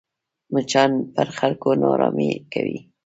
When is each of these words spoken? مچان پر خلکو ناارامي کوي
مچان 0.53 0.91
پر 1.13 1.27
خلکو 1.37 1.69
ناارامي 1.81 2.29
کوي 2.51 2.79